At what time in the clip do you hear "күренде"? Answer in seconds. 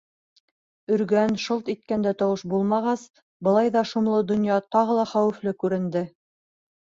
5.65-6.03